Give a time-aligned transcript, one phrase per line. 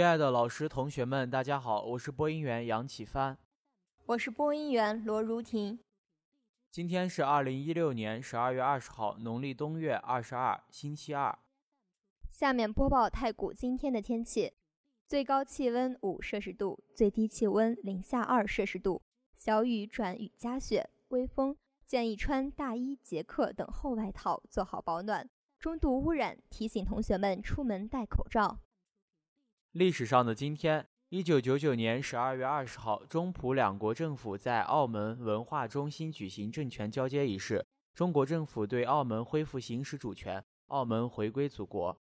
[0.00, 3.36] 亲爱的老师、同学们，大家好，我是播音员杨启帆，
[4.06, 5.78] 我是播音员罗如婷。
[6.70, 11.38] 今天是二零一六年十二月二十号，农历冬月二十二，星期二。
[12.30, 14.54] 下面播报太谷今天的天气：
[15.06, 19.02] 最高气温五摄氏度，最低气温零下二摄氏度，
[19.36, 21.54] 小雨转雨夹雪，微风，
[21.84, 25.28] 建议穿大衣、夹克等厚外套，做好保暖。
[25.58, 28.60] 中度污染，提醒同学们出门戴口罩。
[29.72, 41.96] 历史上的今天，一九九九年十二月二十号，中葡两国政府在澳门文化中心举行政权交接仪式，中国政府对澳门恢复行使主权，澳门回归祖国。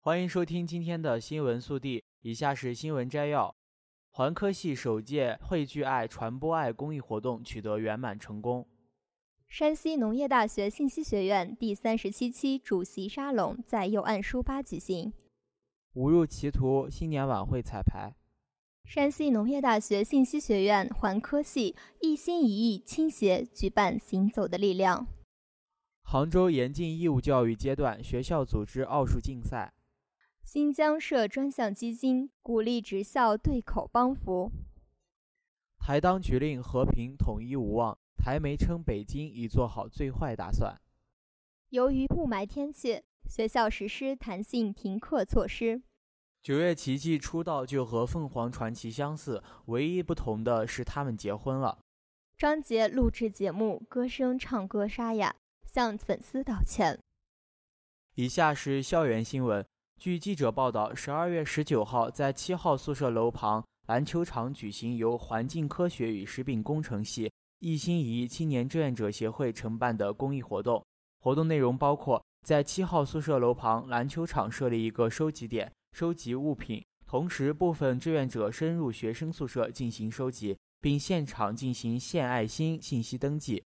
[0.00, 3.54] 欢迎收听今天的新闻速递，以下是新闻摘要：
[4.10, 8.66] 环科系首届汇聚爱、传播爱公益活动取得圆满成功。
[9.46, 15.12] 山西农业大学信息学院第三十七期主席沙龙在右岸书吧举行。
[15.94, 18.14] 误入歧途新年晚会彩排。
[18.84, 25.06] 山西农业大学信息学院环科系一心一意倾斜举办“行走的力量”。
[26.02, 29.72] 杭州严禁义务教育阶段学校组织奥数竞赛。
[30.42, 34.50] 新疆设专项基金鼓励职校对口帮扶。
[35.78, 40.80] 台当局令和平统一无望，台媒称北京已做好最坏打算。
[41.68, 43.02] 由于雾霾天气。
[43.30, 45.80] 学校实施弹性停课措施。
[46.42, 51.78] 九月奇迹出道就和凤凰传奇相似，唯一不同的是他们结婚了。
[52.36, 55.32] 张杰录制节目，歌声唱歌沙哑，
[55.64, 56.98] 向粉丝道歉。
[58.16, 59.64] 以下是校园新闻。
[59.96, 67.30] 据记者报道，十二月十九号在七号宿舍楼旁篮球场举行由环境科学与食品工程系
[67.60, 70.84] 一心一意青年志愿者协会承办的公益活动。
[71.20, 72.20] 活动内容包括。
[72.42, 76.84] 在七号宿舍楼旁篮球场设立一个收集点，收集物品。
[77.06, 83.62] 同时，部分志愿者深入学生宿舍进行收集，并现场进行献爱心信息登记，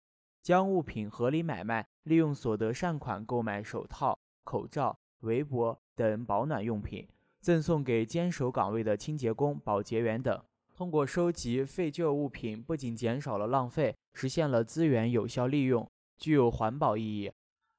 [0.44, 7.08] 将物品合理买卖，利用所得善款购买手套、口罩、围脖等保暖用品，
[7.42, 10.42] 赠送给坚守岗位的清洁工、保洁员等。
[10.76, 17.32] 通过收集废旧物品，不仅减少了浪费，实现了资源有效利用，具有环保意义。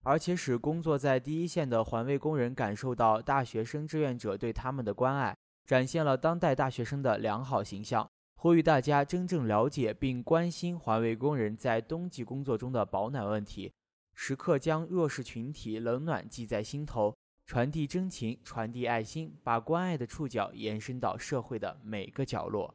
[0.02, 8.08] 而且使工作在第一线的环卫工人感受到大学生志愿者对他们的关爱，展现了当代大学生的良好形象。
[8.36, 13.70] 呼吁大家真正了解并关心环卫工人在冬季工作中的保暖问题，
[14.14, 22.74] 时刻将弱势群体冷暖记在心头，传递真情，传递爱心，把关爱的触角延伸到社会的每个角落。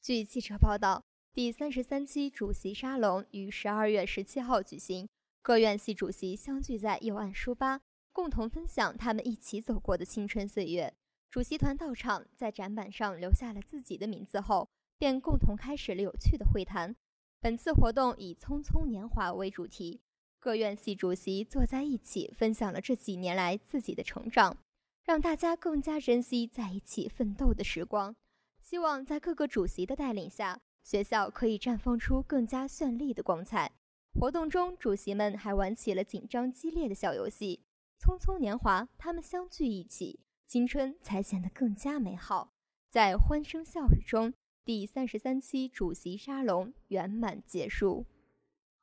[0.00, 1.02] 据记者报道，
[1.34, 5.06] 第三十三期主席沙龙于十二月十七号举行。
[5.42, 7.80] 各院系主席相聚在右岸书吧，
[8.12, 10.92] 共同分享他们一起走过的青春岁月。
[11.30, 14.68] 主席团到场，在展板上留下了自己的名字后，
[14.98, 16.94] 便共同开始了有趣的会谈。
[17.40, 20.02] 本次活动以“匆匆年华”为主题，
[20.38, 24.58] 各院系主席坐在一起，分享了这几年来自己的成长，
[25.04, 28.14] 让大家更加珍惜在一起奋斗的时光。
[28.60, 33.72] 希望在各个主席的带领下，学校可以绽放出更加绚丽的光彩。
[34.14, 37.60] 活动中，主席们还玩起了紧张激烈的小游戏。
[37.98, 42.52] 匆匆年华，他们相聚一起，青春才显得更加美好。
[42.90, 44.32] 在欢声笑语中，
[44.64, 48.04] 第三十三期主席沙龙圆满结束。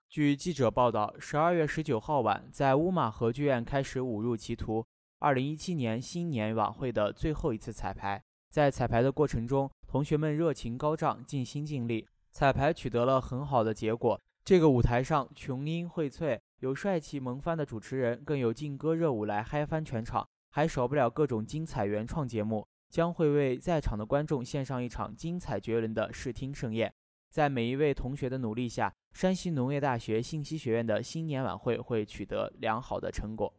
[0.09, 4.85] 据记者报道，十二月十九号晚，在乌马河剧院开始误入歧途
[5.19, 8.23] 二零一七年新年晚会的最后一次彩排。
[8.49, 14.19] 在彩排的过程中，同学们热情高涨，尽心尽力，彩排取得了很好的结果。
[14.47, 26.93] 这个舞台上琼音荟萃，有帅气萌翻的主持人，更有劲歌热舞来嗨翻全场，还少不了各种精彩原创节目，将会为在场的观众献上一场精彩绝伦的视听盛宴。
[27.29, 33.53] 在每一位同学的努力下，山西农业大学信息学院的新年晚会会取得良好的成果。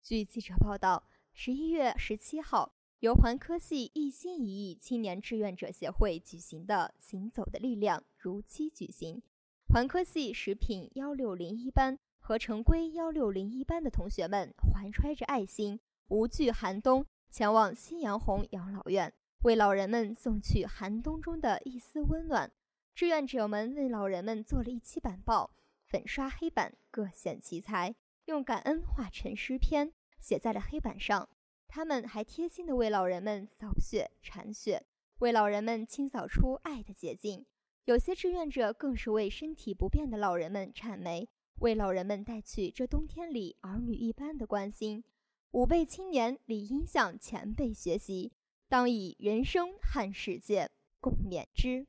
[0.00, 1.02] 据记者报道，
[1.32, 9.20] 十一月十七号，由环科系一心一意青年志愿者协会举行的“行走的力量”如期举行。
[9.70, 15.78] 环科系食品幺六零一班和成规幺六零一班的同学们怀揣着爱心，
[16.08, 19.12] 无惧寒冬，前往夕阳红养老院，
[19.42, 22.50] 为老人们送去寒冬中的一丝温暖。
[22.94, 25.50] 志愿者们为老人们做了一期板报，
[25.84, 27.94] 粉刷黑板，各显其才，
[28.24, 31.28] 用感恩化成诗篇，写在了黑板上。
[31.68, 34.86] 他们还贴心地为老人们扫雪、铲雪，
[35.18, 37.44] 为老人们清扫出爱的捷径。
[37.88, 41.26] 有些志愿者更是为身体不便的老人们铲煤。
[41.60, 45.02] 为老人们带去这冬天里儿女一般的关心，
[45.52, 48.30] 吾辈青年理应向前辈学习，
[48.68, 50.68] 当以人生撼世界，
[51.00, 51.86] 共勉之。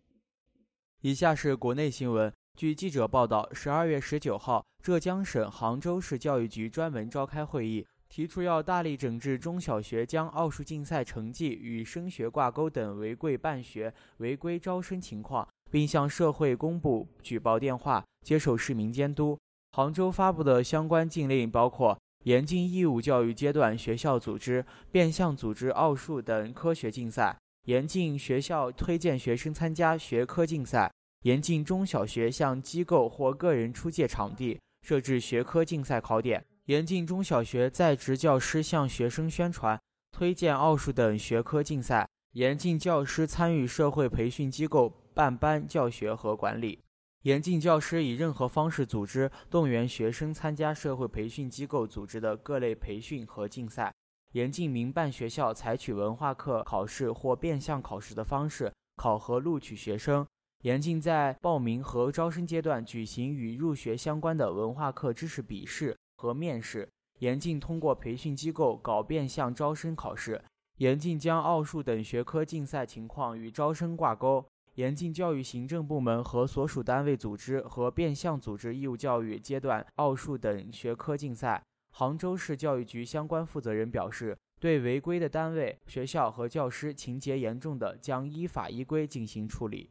[1.02, 2.34] 以下是国内新闻。
[2.56, 19.38] 据记者报道，十二月十九号，浙江省杭州市教育局专门召开会议，提出要大力整治中小学将奥数竞赛成绩与升学挂钩等违规办学、违规招生情况，并向社会公布举报电话，接受市民监督。
[19.72, 39.80] 杭州发布的相关禁令包括严禁义务教育阶段学校组织变相组织奥数等科学竞赛，严禁学校推荐学生参加学科竞赛，严禁中小学向机构或个人出借场地设置学科竞赛考点，严禁中小学在职教师向学生宣传
[40.12, 46.80] 推荐奥数等学科竞赛，严禁教师参与社会培训机构办班教学和管理。
[47.24, 53.92] 严禁教师以任何方式组织、动员学生参加社会培训机构组织的各类培训和竞赛；
[54.32, 60.24] 严禁民办学校采取文化课考试或变相考试的方式考核录取学生；
[60.62, 66.88] 严禁在报名和招生阶段举行与入学相关的文化课知识笔试和面试；
[67.20, 70.42] 严禁通过培训机构搞变相招生考试；
[70.78, 74.46] 严禁将奥数等学科竞赛情况与招生挂钩。
[74.80, 81.62] 严禁教育行政部门和所属单位组织和变相组织义务教育阶段奥数等学科竞赛。
[81.90, 89.90] 杭州市教育局相关负责人表示，对违规的单位、学校和教师，情节严重的将依法依规进行处理。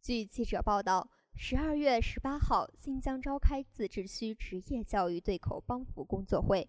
[0.00, 6.66] 据记者报道，十二月十八号，新疆召开自治区职业教育对口帮扶工作会，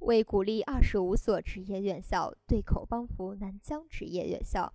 [0.00, 4.74] 为鼓励二十五所职业院校对口帮扶南疆职业院校。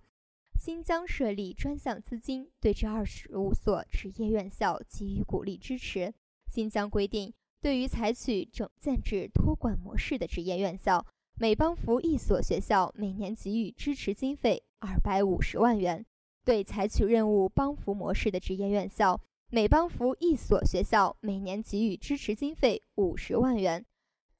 [0.58, 6.12] 新疆设立专项资金，对这二十五所职业院校给予鼓励支持。
[6.48, 11.06] 新疆规定，对于采取整建制托管模式的职业院校，
[11.36, 16.02] 每帮扶一所学校，每年给予支持经费二百五十万元；
[16.44, 19.20] 对采取任务帮扶模式的职业院校，
[19.50, 23.86] 每帮扶一所学校，每年给予支持经费五十万元。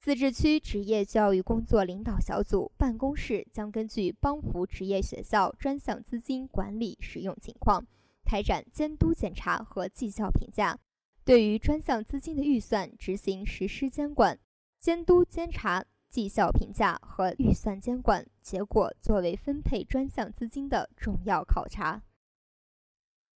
[0.01, 7.85] 自治区职业教育工作领导小组办公室将根据帮扶职业学校专项资金管理使用情况，
[8.23, 10.79] 开展监督检查和绩效评价，
[11.25, 14.39] 对于专项资金的预算执行实施监管、
[14.79, 22.01] 监督监察、绩效评价和预算监管结果作为分配专项资金的重要考察。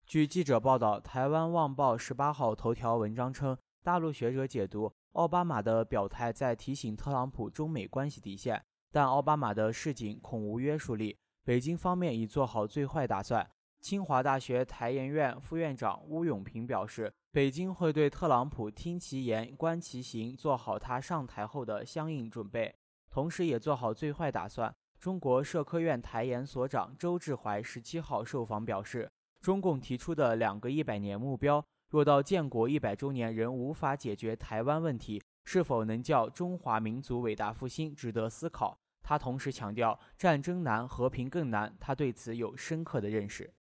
[0.05, 4.93] 据记者报道，台湾《旺报》十八号头条文章称，大陆学者解读。
[5.13, 11.15] 奥巴马的表态在提醒特朗普中美关系底线，但奥巴马的示警恐无约束力。
[11.43, 13.47] 北京方面已做好最坏打算。
[13.79, 22.73] 清华大学台研院副院长邬永平表示，北京会对特朗普听其言观其行做好他上台后的相应准备，
[23.11, 24.73] 同时也做好最坏打算。
[24.99, 31.63] 中国社科院台研所长周志怀十七号受访表示，中共提出的两个一百年目标。
[31.93, 38.75] 若到建国一百周年仍无法解决台湾问题，是否能叫中华民族伟大复兴值得思考。
[39.03, 41.77] 他同时强调，战争难，和平更难。
[41.79, 43.53] 他对此有深刻的认识。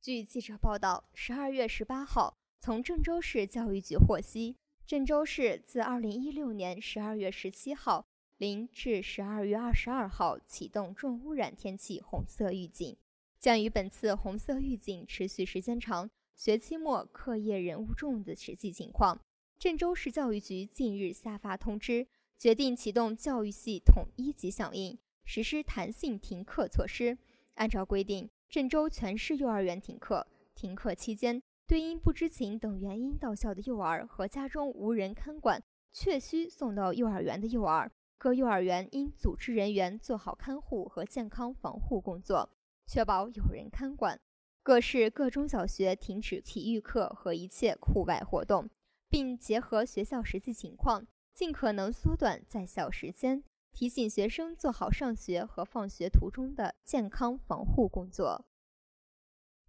[0.00, 8.06] 据记者报道，十二月十八号，从郑州市教育局获悉，郑州市自二零一六年十二月十七号
[8.38, 12.96] 零至十二月二十二号启动重污染天气红色预警，
[13.38, 16.08] 鉴于本次红色预警持续时间长。
[16.38, 19.20] 学期末课业任务重的实际情况，
[19.58, 22.06] 郑州市教育局近日下发通知，
[22.38, 27.18] 决定启动教育系统一级响应，实施弹性停课措施。
[27.54, 30.28] 按照规定，郑州全市幼儿园停课。
[30.54, 35.60] 停课期间，对因不知情等原因到校的幼儿和家中无人看管，
[35.92, 42.48] 确需送到幼儿园的幼儿，各幼儿园应组织人员做好看护和健康防护工作，
[42.86, 44.20] 确保有人看管。
[44.68, 48.68] 各市各中小学停止体育课和一切户外活动，
[49.08, 58.44] 并结合学校实际情况，尽可能缩短在校时间，提醒学生做好上学和放学途中的健康防护工作。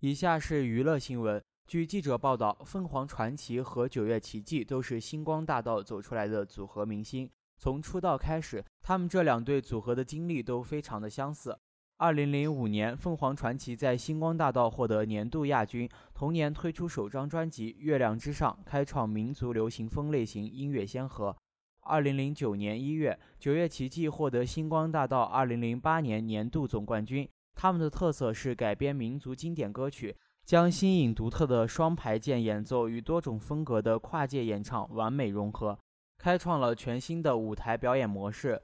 [0.01, 1.41] 以下是娱乐新闻。
[1.65, 7.31] 据记者报道，凤凰传奇和九月奇迹都是星光大道走出来的组合明星。
[7.57, 11.57] 从出道开始，他们这两对组合的经历都非常的相似。
[12.01, 21.35] 二零零五年，凤凰传奇在星光大道获得年度亚军，同年推出首张专辑《月亮之上》，开创民族流行风类型音乐先河。
[21.81, 27.27] 二零零九年一月，九月奇迹获得星光大道二零零八年年度总冠军。
[27.53, 30.15] 他们的特色是改编民族经典歌曲。
[30.45, 35.77] 将新颖独特的双排键演奏与多种风格的跨界演唱完美融合，
[36.17, 38.59] 开创了全新的舞台表演模式。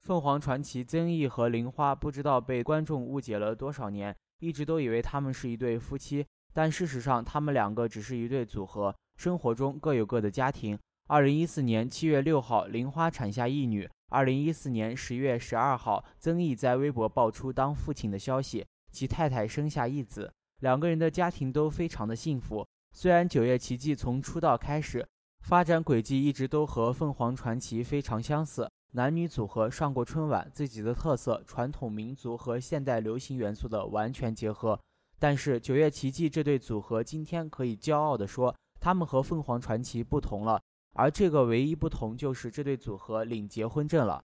[0.00, 10.78] 凤凰传奇曾毅和玲花不知道被观众误解了多少年，一直都以为他们是一对夫妻，但事实上他们两个只是一对组合，生活中各有各的家庭。
[11.06, 20.32] 二零一四年七月六号，玲花产下一女；二零一四年十月十二号，曾毅在微博爆出当父亲的消息，其太太生下一子。
[20.60, 22.66] 两个人的家庭都非常的幸福。
[22.92, 25.06] 虽然九月奇迹从出道开始，
[25.42, 34.78] 发展轨迹一直都和凤凰传奇非常相似，男女组合上过春晚，自己的特色、传统民族和现代流行元素的完全结合。
[35.18, 40.60] 但是九月奇迹这对组合今天可以骄傲地说，他们和凤凰传奇不同了。
[40.94, 44.24] 而这个唯一不同就是这对组合领结婚证了。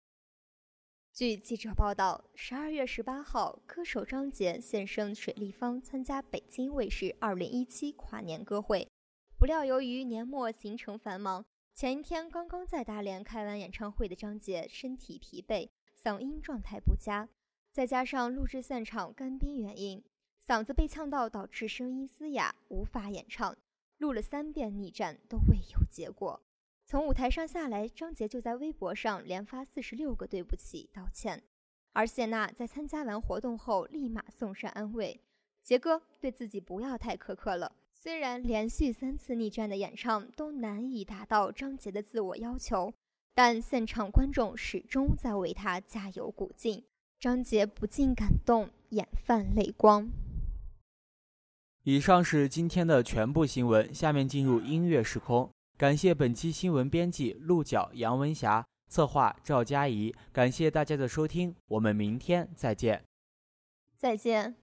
[1.14, 8.88] 据记者报道，十二月十八号，歌手张杰现身水立方参加北京卫视二零一七跨年歌会。
[9.38, 11.46] 不料，由于年末行程繁忙，
[11.80, 17.30] 前一天刚刚在大连开完演唱会的张杰身体疲惫，嗓音状态不佳，
[17.72, 20.04] 再加上录制现场干冰原因，
[20.46, 23.56] 嗓子被呛到，导致声音嘶哑，无法演唱。
[23.98, 26.42] 录了三遍逆战都未有结果。
[26.86, 31.42] 从舞台上下来，张杰就在微博上连发四十六个对不起道歉，
[31.94, 35.22] 而谢娜在参加完活动后立马送上安慰
[35.64, 42.94] ：“杰哥，对自己不要太苛刻了。”虽然连续三次逆战的演唱都难以达到张杰的自我要求，
[43.36, 46.82] 但现场观众始终在为他加油鼓劲，
[47.20, 50.10] 张杰不禁感动，眼泛泪光。
[51.84, 55.50] 以上是今天的全部新闻，下面进入音乐时空。
[55.78, 60.16] 感谢本期新闻编辑鹿角杨文霞，策划赵佳怡。
[60.32, 63.04] 感谢大家的收听，我们明天再见。
[63.98, 64.56] 再见。